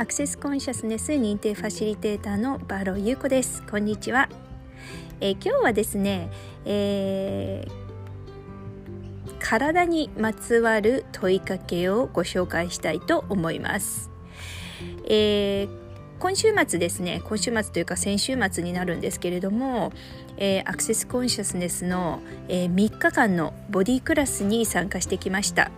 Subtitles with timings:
[0.00, 3.64] アクセスコンシャスネス認定ファシリテーターのバロー優子です。
[3.68, 4.28] こんにちは、
[5.20, 6.30] えー、今日はですね、
[6.64, 14.08] えー、体にまつわる問いかけをご紹介したいと思います、
[15.04, 15.68] えー、
[16.20, 19.92] 今週末ですね今週末というか先週末になるんですけれども、
[20.36, 25.72] えー、アクセスコンシャスネスの、えー、3日間のボディクラスに参加してきました。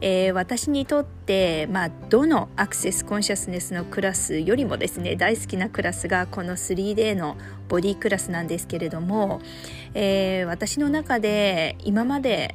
[0.00, 7.36] えー、私にとって、まあ、どのアクセスコンシャスネスのクラスよりもですね大好きなクラスがこの 3D の
[7.68, 9.40] ボディクラスなんですけれども、
[9.94, 12.54] えー、私の中で今まで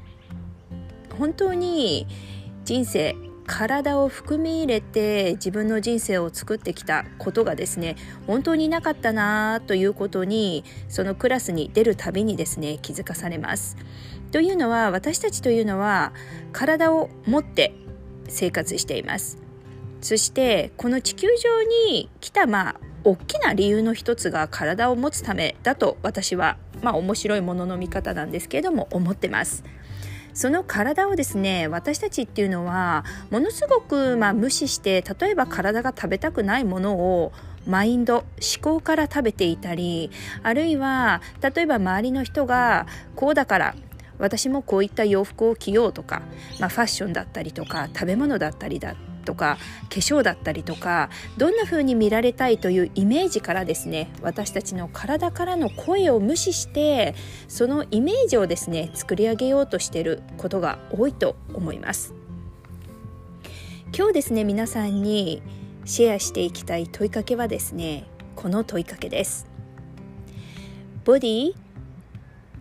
[1.18, 2.08] 本当に
[2.64, 7.96] 人生体を含み入れて自分の人生を作ってきたことがですね
[8.28, 13.78] 本当になかったなということにそのクラスに出るたびにですね気づかされます。
[14.34, 16.12] というのは私たちというのは
[16.52, 17.76] 体を持って
[18.28, 19.38] 生活しています
[20.02, 29.64] そしてこの地球上に来たまあ大きな理由の一つが体を持つためだと私はまあ面白いものの見方なんですけれども思ってます
[30.34, 37.32] その体をですね私たちっていうのはものすごくまあ無視して例えば体が食べたくないものを
[37.66, 38.26] マインド思
[38.62, 43.76] 考から食べていたりあるいは例えば周りの人がこうだから
[44.20, 46.22] 私もこういった洋服を着ようとか、
[46.60, 49.58] まあ、ファッションだったりとか食べ物だったりだとか
[49.90, 57.16] 化粧だったりとかどんな風に見られたいというイメージからですね私たちの体からの声を無視して
[57.48, 62.14] そのイメージをですね作り上げようとしていることが多いと思います。
[63.96, 65.44] 今日ですね皆さんに
[65.86, 68.06] シェアしていきたい問いかけはですね
[68.36, 69.48] この問いかけです。
[71.06, 71.54] ボディ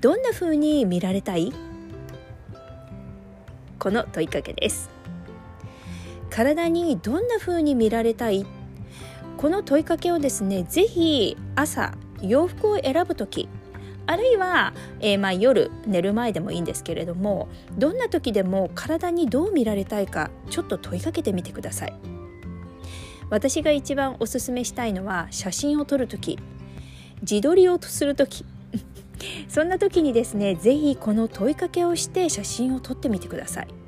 [0.00, 1.52] どんな風に見られたい？
[3.78, 4.90] この問いかけです。
[6.33, 8.47] 体にどんな風に見られたい？
[9.36, 11.92] この問いかけをですねぜひ朝
[12.23, 13.51] 洋服を選ぶ時
[14.07, 21.95] あるいは、えー、まあ夜寝る前でもいいんですけれどもどんな時でも体にどう見られたいかちょっと問いかけてみてください。
[23.28, 26.39] 私が一番おすすめしたいのは写真を撮る時
[27.20, 28.46] 自撮りをする時。
[29.48, 33.82] そんな時にですね是非この問いかけをして写真を撮ってみてください。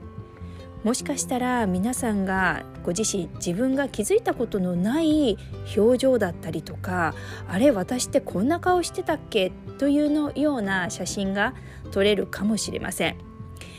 [0.85, 5.39] もしかしたら皆さんがご自身自分が気づいたことのない
[5.77, 7.15] 表情だったりとか
[7.49, 9.51] あれ私ってこんな顔してたっけ？
[9.79, 11.55] というのような写真が
[11.91, 13.17] 撮れるかもしれません。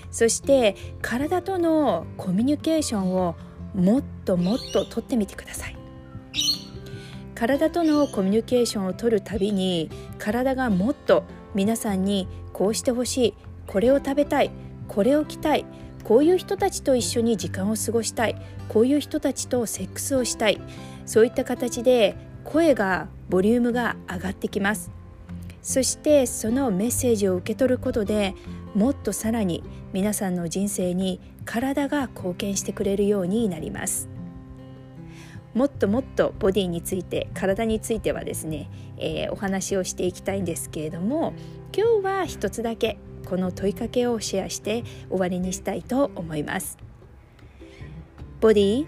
[0.10, 3.36] そして体とのコミュニケーションを
[3.76, 5.78] もっともっと撮ってみてください。
[7.36, 11.24] 体とのコミュニケーションを取るたびに体がもっと
[11.54, 13.34] 皆さんにこうしてほしい
[13.68, 14.50] これを食べたい
[14.88, 15.66] これを着たい
[16.06, 18.36] こういう人たちと一緒に時間を過ごしたい。
[18.70, 20.62] こういう人たちとセックスをしたい。
[21.06, 24.92] そういった形で声がボリュームが上がってきます。
[25.64, 28.36] そしてそのメッセージを受け取ることで
[28.76, 34.08] もっとさらに皆さんの人生に体が貢献してくれるようになります。
[35.56, 41.34] もっともっとボディについて体についてはですね、えー、お話をしていきたいんですけれども
[41.76, 43.00] 今日は一つだけ。
[43.26, 46.78] この問いかけをシェアして終わりにしたいと思います。
[48.40, 48.88] ボディ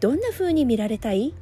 [0.00, 1.34] どんな風に見られたい？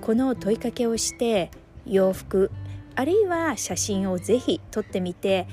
[0.00, 1.50] この問いかけをして
[1.84, 2.50] 洋服
[2.94, 5.46] あるいは写真をぜひ撮ってみて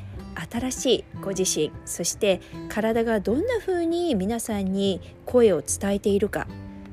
[0.52, 6.48] 新しいご自身そして体がどんな風に皆さんに声を伝えているか。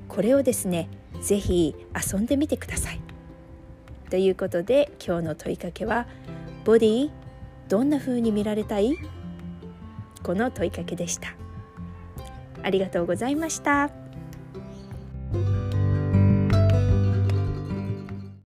[0.09, 0.89] これをですね
[1.23, 1.75] 是非
[2.13, 3.01] 遊んでみてください。
[4.11, 6.07] ということで今日の問いかけは
[6.65, 7.11] 「ボディ
[7.73, 8.99] どんな風に見られたい?」
[10.23, 11.35] この問いかけでした
[12.63, 14.02] ありがとうございました。